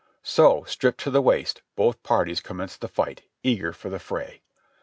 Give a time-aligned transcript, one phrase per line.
[0.23, 4.41] So, stripped to the waist, both parties commenced the fight, eager for the fray.